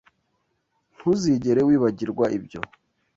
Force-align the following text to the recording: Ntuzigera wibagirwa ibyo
Ntuzigera 0.95 1.61
wibagirwa 1.67 2.25
ibyo 2.37 2.59